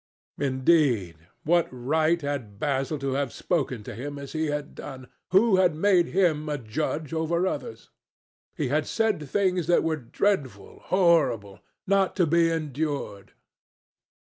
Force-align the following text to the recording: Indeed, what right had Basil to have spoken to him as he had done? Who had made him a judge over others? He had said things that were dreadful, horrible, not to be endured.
Indeed, 0.39 1.27
what 1.43 1.67
right 1.69 2.19
had 2.19 2.57
Basil 2.57 2.97
to 2.97 3.13
have 3.13 3.31
spoken 3.31 3.83
to 3.83 3.93
him 3.93 4.17
as 4.17 4.33
he 4.33 4.47
had 4.47 4.73
done? 4.73 5.07
Who 5.29 5.57
had 5.57 5.75
made 5.75 6.07
him 6.07 6.49
a 6.49 6.57
judge 6.57 7.13
over 7.13 7.45
others? 7.45 7.91
He 8.55 8.69
had 8.69 8.87
said 8.87 9.29
things 9.29 9.67
that 9.67 9.83
were 9.83 9.97
dreadful, 9.97 10.79
horrible, 10.85 11.59
not 11.85 12.15
to 12.15 12.25
be 12.25 12.49
endured. 12.49 13.33